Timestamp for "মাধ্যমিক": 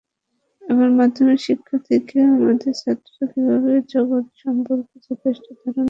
0.99-1.39